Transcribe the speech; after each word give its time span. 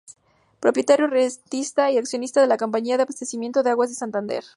Propietario 0.59 1.05
rentista 1.05 1.91
y 1.91 1.99
accionista 1.99 2.41
de 2.41 2.47
la 2.47 2.57
Compañía 2.57 2.97
de 2.97 3.03
Abastecimiento 3.03 3.61
de 3.61 3.69
Aguas 3.69 3.89
de 3.89 3.95
Santander. 3.97 4.43